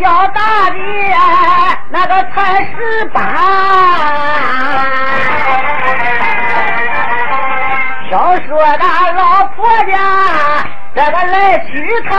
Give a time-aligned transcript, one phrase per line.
[0.00, 0.80] 小大爹
[1.90, 3.20] 那个才十八，
[8.08, 8.16] 听
[8.48, 9.92] 说那老婆家
[10.94, 11.70] 这个来娶
[12.08, 12.10] 她，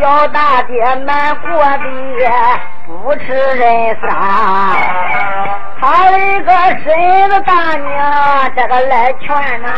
[0.00, 1.84] 小大爹难过的
[2.86, 4.08] 不吃人膻，
[5.80, 6.52] 他一个
[6.84, 9.26] 孙子大娘这个来劝
[9.62, 9.68] 呐。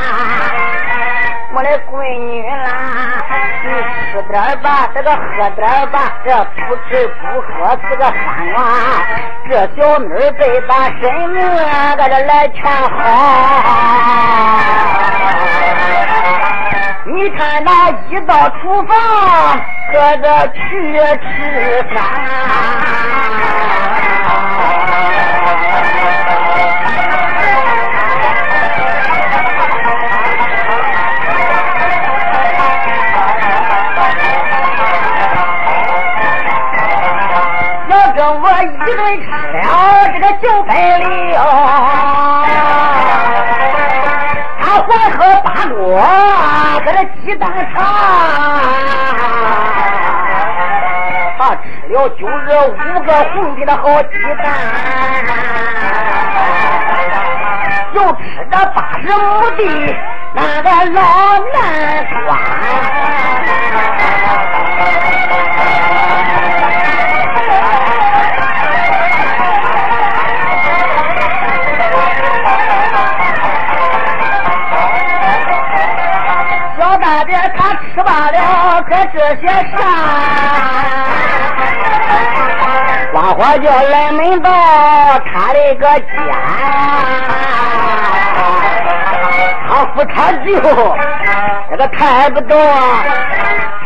[1.51, 3.25] 我的闺女啦，
[3.65, 3.69] 你
[4.13, 6.31] 吃点吧，这个喝点吧，这
[6.67, 8.57] 不吃不喝是个三娃。
[9.49, 11.41] 这小女儿被把身命
[11.97, 12.95] 搁这来劝好。
[17.07, 18.95] 你看那一到厨房，
[19.93, 20.59] 搁这去
[20.99, 21.97] 吃饭。
[47.05, 47.77] 鸡蛋茶，
[51.39, 52.33] 他吃了九十
[52.69, 52.71] 五
[53.05, 54.09] 个红的好鸡
[54.43, 54.47] 蛋，
[57.95, 59.61] 又吃着八十亩地
[60.35, 61.01] 那个老
[61.53, 61.57] 南
[62.27, 62.29] 瓜。
[77.57, 79.79] 他吃罢了，可这些啥？
[83.13, 86.07] 花花叫来门道，插了个肩，
[89.67, 90.97] 他不插酒，
[91.71, 92.57] 这个抬不动，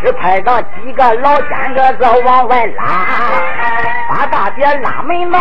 [0.03, 2.83] 只派上几个老尖个子往外拉，
[4.11, 5.39] 把大姐拉门道，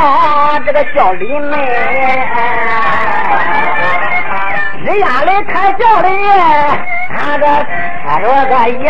[0.65, 1.59] 这个叫里门。
[4.83, 6.09] 吱呀的，他叫的，
[7.13, 7.45] 他这
[8.21, 8.53] 这个
[8.85, 8.87] 牙。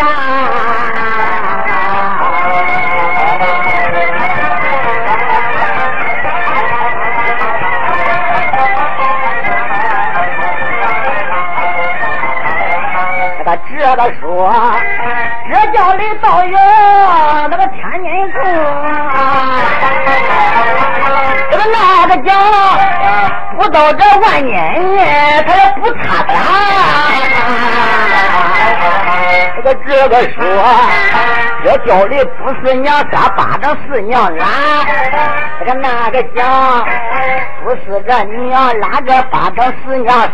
[13.38, 14.52] 这个这个说，
[15.50, 16.58] 这叫的倒有
[17.48, 18.38] 那个天津宫，
[21.50, 22.30] 这个那个叫。
[23.58, 26.32] 不到这万年，他也不差他。
[29.86, 30.40] 这个说，
[31.64, 34.46] 这叫的不是娘仨巴掌是娘拉。
[35.58, 36.84] 这个那个讲，
[37.62, 40.28] 不是这娘拉个巴掌是娘仨。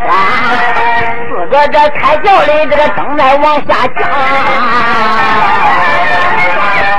[1.29, 4.09] 四个这开轿的这个正在往下降。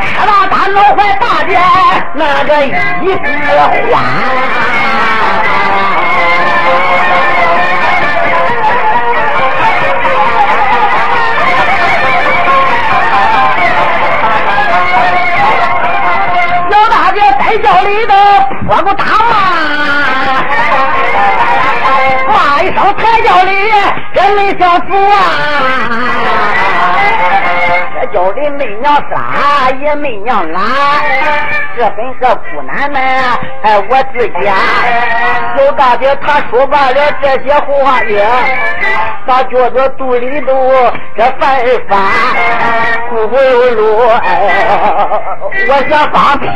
[0.01, 1.53] 吃了他脑怀大的
[2.13, 2.50] 那个
[3.06, 3.27] 一枝
[3.91, 3.94] 花。
[28.01, 30.61] 这叫的没娘仨，也没娘拉，
[31.77, 33.01] 这本是孤男们，
[33.63, 34.53] 哎，我自家。
[35.57, 38.17] 老大姐她说罢了这些话语，
[39.27, 40.53] 他觉着肚里头
[41.16, 41.97] 这饭发，
[43.11, 43.35] 咕咕
[43.75, 44.27] 噜，哎，
[45.67, 46.47] 我想放屁。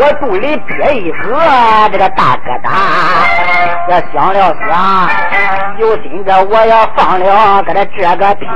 [0.00, 1.18] 我肚里憋一个
[1.90, 2.70] 这个大疙瘩，
[3.88, 5.10] 这想了想，
[5.78, 8.46] 有心着我要放了个这这个屁，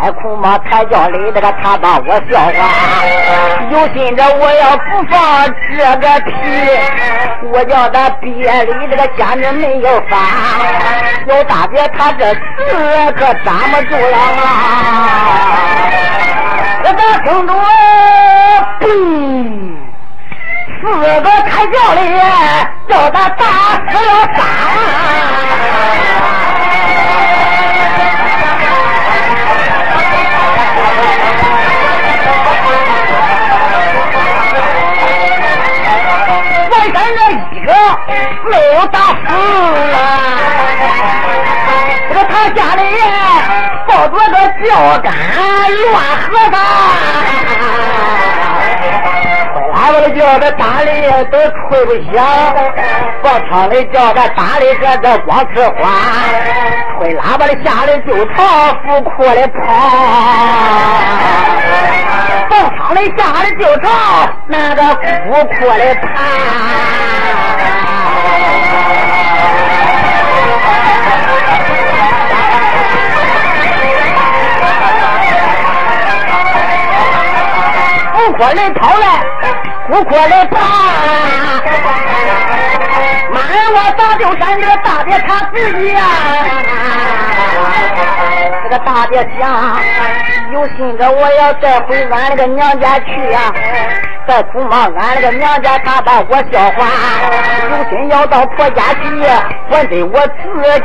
[0.00, 2.50] 该恐怕抬轿里这个他把我笑话，
[3.70, 5.44] 有心着我要不放
[5.76, 6.30] 这个屁，
[7.52, 8.30] 我叫他憋
[8.64, 10.16] 里这个简直没有法，
[11.26, 12.38] 老大姐他这事
[13.16, 14.48] 可站不住了啊！
[16.84, 17.52] 这大听着，
[21.60, 22.00] 个开轿里，
[22.88, 23.44] 叫他打
[23.86, 24.38] 死了仨。
[36.70, 37.20] 外甥这
[37.54, 37.68] 一个
[38.48, 39.14] 没有打死
[42.08, 42.80] 这个他家里
[43.86, 44.34] 抱着个
[44.64, 44.68] 钓
[45.00, 45.12] 竿
[45.90, 46.58] 乱和尚。
[50.14, 52.24] 叫的打的都吹不响，
[53.22, 55.88] 放场里叫的打的这这光呲花，
[56.98, 58.44] 吹喇叭的吓得就朝
[58.84, 59.58] 府库里跑，
[62.50, 63.88] 放场里吓得就朝
[64.46, 66.08] 那个府库里爬。
[78.38, 79.19] 锅里跑来，
[79.90, 80.58] 不过来吧。
[83.32, 83.60] 妈呀！
[83.72, 86.02] 我大舅山这个大爹他自己呀，
[88.64, 89.80] 这个大爹想
[90.52, 93.52] 有心着我要再回俺那个娘家去呀。
[94.30, 96.86] 再苦嘛，俺那个娘家他把我笑话，
[97.68, 99.26] 有心要到婆家去，
[99.68, 100.32] 还得我自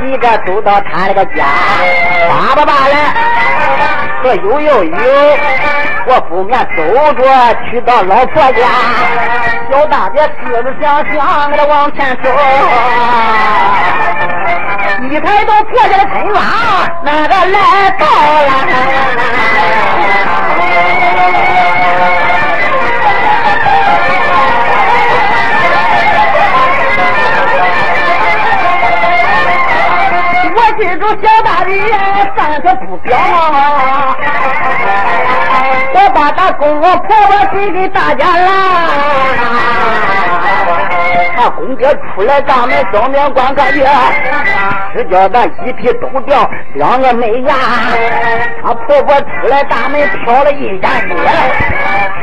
[0.04, 1.46] 己个走到他那个家，
[2.28, 2.96] 爸爸罢了，
[4.24, 4.98] 和悠悠悠。
[6.08, 6.82] 我不免走
[7.14, 7.22] 着
[7.70, 8.62] 去到老婆家，
[9.70, 12.32] 小大姐思思想想，我往前走。
[15.08, 16.42] 一抬头，婆家的村庄
[17.04, 19.55] 那个来到了。
[31.00, 31.72] 住小大姐
[32.36, 33.18] 三个不表。
[35.94, 38.50] 我把他公公婆婆推给大家啦，
[41.38, 43.88] 他公爹出来咱们东边观个月，
[44.94, 47.56] 只叫他一皮都掉，两个没牙。
[48.64, 51.16] 他婆婆出来咱们挑了一家女，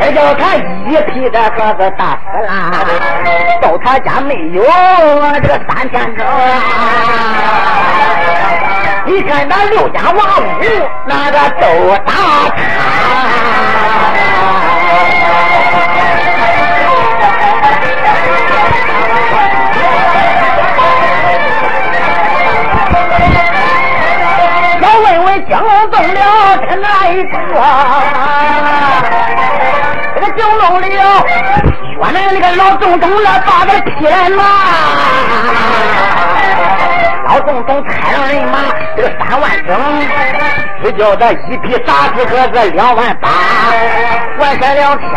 [0.01, 2.51] 只叫他一皮的个子打死啦。
[3.61, 4.63] 到他家没有
[5.35, 6.27] 这个三天整，
[9.07, 10.43] 你看那六家娃屋
[11.07, 12.13] 那个都打他。
[24.81, 25.51] 要问问江
[25.91, 26.21] 东了
[26.69, 27.33] 是哪一个？
[30.35, 30.87] 这个江东了，
[32.01, 34.43] 原来那个老总统来把他劈来嘛。
[37.25, 38.59] 老总统开上人马，
[38.97, 39.75] 这个三万整，
[40.83, 43.29] 只叫他一匹打死个子两万八，
[44.39, 45.09] 完山两天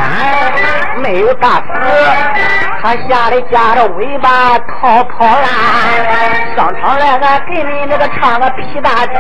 [1.01, 1.63] 没有打死，
[2.81, 5.47] 他吓得夹着尾巴逃跑啦。
[6.55, 9.13] 上场来，俺给你那个唱个皮大姐，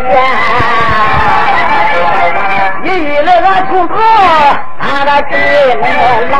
[2.83, 3.95] 一一来俺从头，
[4.79, 5.35] 俺个给
[5.75, 5.85] 你
[6.31, 6.35] 来。